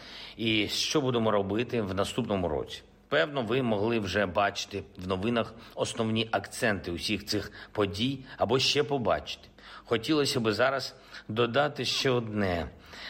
і 0.41 0.67
що 0.67 1.01
будемо 1.01 1.31
робити 1.31 1.81
в 1.81 1.93
наступному 1.93 2.47
році. 2.47 2.81
Певно, 3.07 3.41
ви 3.41 3.61
могли 3.61 3.99
вже 3.99 4.25
бачити 4.25 4.83
в 4.97 5.07
новинах 5.07 5.53
основні 5.75 6.27
акценти 6.31 6.91
усіх 6.91 7.25
цих 7.25 7.51
подій 7.71 8.19
або 8.37 8.59
ще 8.59 8.83
побачити. 8.83 9.47
Хотілося 9.85 10.39
би 10.39 10.53
зараз 10.53 10.95
додати 11.27 11.85
ще 11.85 12.09
одне 12.09 12.69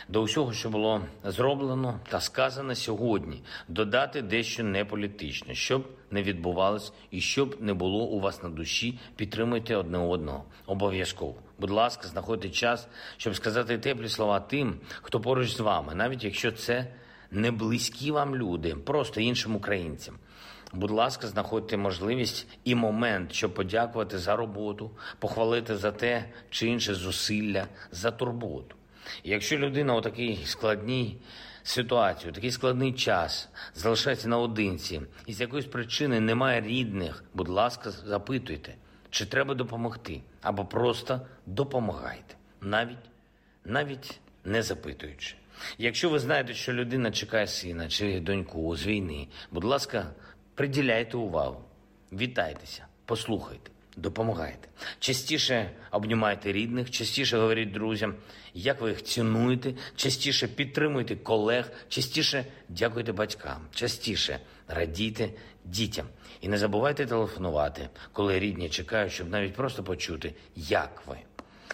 до 0.10 0.22
усього, 0.22 0.54
що 0.54 0.70
було 0.70 1.02
зроблено 1.24 2.00
та 2.10 2.20
сказано 2.20 2.76
сьогодні, 2.76 3.44
додати 3.68 4.22
дещо 4.22 4.64
неполітичне, 4.64 5.56
щоб 5.56 5.88
не 6.12 6.24
відбувалось 6.24 6.94
і 7.12 7.22
щоб 7.22 7.62
не 7.62 7.74
було 7.74 8.06
у 8.06 8.20
вас 8.20 8.44
на 8.44 8.50
душі, 8.50 9.00
підтримуйте 9.16 9.76
одне 9.76 9.98
одного. 9.98 10.44
Обов'язково. 10.66 11.36
Будь 11.60 11.72
ласка, 11.72 12.08
знаходьте 12.08 12.50
час, 12.50 12.88
щоб 13.18 13.36
сказати 13.36 13.78
теплі 13.78 14.10
слова 14.10 14.40
тим, 14.40 14.80
хто 15.02 15.20
поруч 15.20 15.56
з 15.56 15.60
вами, 15.60 15.96
навіть 15.96 16.24
якщо 16.24 16.52
це 16.52 16.88
не 17.32 17.52
близькі 17.52 18.12
вам 18.12 18.36
люди, 18.36 18.76
просто 18.76 19.22
іншим 19.22 19.56
українцям. 19.56 20.16
Будь 20.74 20.92
ласка, 20.92 21.28
знаходьте 21.28 21.78
можливість 21.78 22.48
і 22.64 22.76
момент, 22.76 23.34
щоб 23.34 23.54
подякувати 23.54 24.18
за 24.18 24.36
роботу, 24.36 24.92
похвалити 25.20 25.78
за 25.78 25.92
те 25.92 26.26
чи 26.50 26.68
інше 26.68 26.94
зусилля, 26.94 27.68
за 27.92 28.12
турботу. 28.12 28.76
Якщо 29.24 29.58
людина 29.58 29.96
у 29.96 30.02
такій 30.02 30.40
складній 30.46 31.18
ситуації, 31.64 32.32
у 32.32 32.34
такий 32.34 32.52
складний 32.52 32.94
час 32.94 33.50
залишається 33.76 34.28
наодинці 34.28 35.02
і 35.26 35.34
з 35.34 35.42
якоїсь 35.42 35.66
причини 35.66 36.20
немає 36.20 36.62
рідних, 36.62 37.24
будь 37.34 37.50
ласка, 37.50 37.92
запитуйте, 37.92 38.76
чи 39.10 39.26
треба 39.26 39.54
допомогти, 39.54 40.22
або 40.42 40.66
просто 40.66 41.22
допомагайте, 41.46 42.36
навіть, 42.62 43.10
навіть 43.66 44.20
не 44.46 44.64
запитуючи. 44.64 45.36
Якщо 45.78 46.10
ви 46.10 46.20
знаєте, 46.20 46.54
що 46.54 46.74
людина 46.74 47.12
чекає 47.12 47.48
сина 47.48 47.90
чи 47.90 48.20
доньку 48.20 48.76
з 48.76 48.88
війни, 48.88 49.28
будь 49.52 49.64
ласка, 49.64 50.12
приділяйте 50.56 51.18
увагу, 51.18 51.64
вітайтеся, 52.12 52.86
послухайте, 53.06 53.72
допомагайте. 53.98 54.68
Частіше 55.00 55.72
обнімайте 55.92 56.52
рідних, 56.52 56.92
частіше 56.92 57.38
говоріть 57.38 57.72
друзям, 57.72 58.16
як 58.54 58.82
ви 58.82 58.90
їх 58.90 59.04
цінуєте, 59.04 59.74
частіше 59.96 60.48
підтримуйте 60.48 61.16
колег, 61.16 61.72
частіше 61.90 62.46
дякуйте 62.70 63.12
батькам, 63.12 63.68
частіше 63.74 64.40
радійте 64.68 65.30
дітям. 65.66 66.06
І 66.42 66.48
не 66.48 66.58
забувайте 66.58 67.06
телефонувати, 67.06 67.90
коли 68.12 68.40
рідні 68.40 68.70
чекають, 68.70 69.14
щоб 69.14 69.30
навіть 69.30 69.54
просто 69.54 69.84
почути, 69.84 70.34
як 70.56 71.04
ви. 71.08 71.18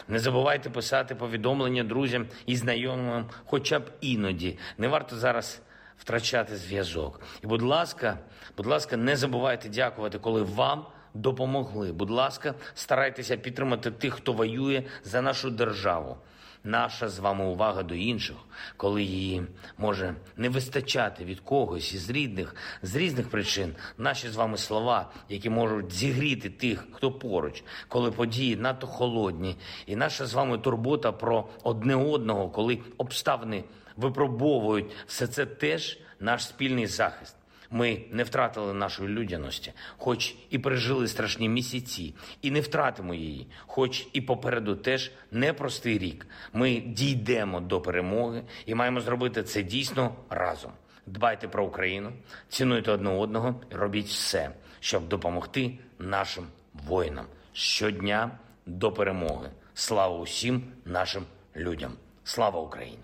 Не 0.07 0.19
забувайте 0.19 0.69
писати 0.69 1.15
повідомлення 1.15 1.83
друзям 1.83 2.27
і 2.45 2.55
знайомим, 2.55 3.25
хоча 3.45 3.79
б 3.79 3.91
іноді. 4.01 4.57
Не 4.77 4.87
варто 4.87 5.15
зараз 5.15 5.61
втрачати 5.97 6.55
зв'язок. 6.55 7.21
І, 7.43 7.47
будь 7.47 7.61
ласка, 7.61 8.17
будь 8.57 8.65
ласка, 8.65 8.97
не 8.97 9.15
забувайте 9.15 9.69
дякувати, 9.69 10.19
коли 10.19 10.41
вам 10.41 10.85
допомогли. 11.13 11.91
Будь 11.93 12.09
ласка, 12.09 12.53
старайтеся 12.73 13.37
підтримати 13.37 13.91
тих, 13.91 14.13
хто 14.13 14.33
воює 14.33 14.83
за 15.03 15.21
нашу 15.21 15.49
державу. 15.49 16.17
Наша 16.63 17.09
з 17.09 17.19
вами 17.19 17.45
увага 17.45 17.83
до 17.83 17.95
інших, 17.95 18.35
коли 18.77 19.03
її 19.03 19.43
може 19.77 20.15
не 20.37 20.49
вистачати 20.49 21.25
від 21.25 21.39
когось 21.39 21.93
із 21.93 22.09
рідних 22.09 22.55
з 22.81 22.95
різних 22.95 23.29
причин. 23.29 23.75
Наші 23.97 24.29
з 24.29 24.35
вами 24.35 24.57
слова, 24.57 25.11
які 25.29 25.49
можуть 25.49 25.93
зігріти 25.93 26.49
тих, 26.49 26.87
хто 26.91 27.11
поруч, 27.11 27.63
коли 27.87 28.11
події 28.11 28.55
надто 28.55 28.87
холодні, 28.87 29.55
і 29.85 29.95
наша 29.95 30.25
з 30.25 30.33
вами 30.33 30.57
турбота 30.57 31.11
про 31.11 31.49
одне 31.63 31.95
одного, 31.95 32.49
коли 32.49 32.79
обставини 32.97 33.63
випробовують 33.97 34.91
все 35.07 35.27
це 35.27 35.45
теж 35.45 35.99
наш 36.19 36.45
спільний 36.45 36.87
захист. 36.87 37.35
Ми 37.71 38.01
не 38.11 38.23
втратили 38.23 38.73
нашої 38.73 39.09
людяності, 39.09 39.73
хоч 39.97 40.35
і 40.49 40.59
пережили 40.59 41.07
страшні 41.07 41.49
місяці, 41.49 42.15
і 42.41 42.51
не 42.51 42.61
втратимо 42.61 43.13
її, 43.13 43.47
хоч 43.59 44.07
і 44.13 44.21
попереду 44.21 44.75
теж 44.75 45.11
непростий 45.31 45.97
рік. 45.97 46.27
Ми 46.53 46.79
дійдемо 46.79 47.59
до 47.59 47.81
перемоги 47.81 48.43
і 48.65 48.75
маємо 48.75 49.01
зробити 49.01 49.43
це 49.43 49.63
дійсно 49.63 50.15
разом. 50.29 50.71
Дбайте 51.05 51.47
про 51.47 51.65
Україну, 51.65 52.11
цінуйте 52.49 52.91
одне 52.91 53.09
одного 53.09 53.61
і 53.71 53.75
робіть 53.75 54.07
все, 54.07 54.51
щоб 54.79 55.07
допомогти 55.07 55.79
нашим 55.99 56.47
воїнам 56.73 57.25
щодня 57.53 58.31
до 58.65 58.91
перемоги. 58.91 59.49
Слава 59.73 60.17
усім 60.17 60.63
нашим 60.85 61.23
людям! 61.55 61.91
Слава 62.23 62.61
Україні! 62.61 62.99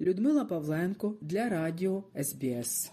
Людмила 0.00 0.44
Павленко 0.44 1.14
для 1.20 1.48
Радіо 1.48 2.02
СБС. 2.22 2.92